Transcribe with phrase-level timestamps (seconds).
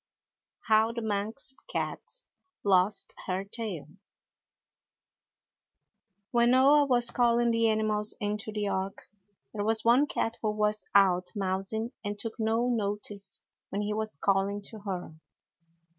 [0.61, 2.23] HOW THE MANX CAT
[2.63, 3.87] LOST HER TAIL
[6.31, 9.07] When Noah was calling the animals into the Ark,
[9.53, 14.15] there was one cat who was out mousing and took no notice when he was
[14.15, 15.13] calling to her.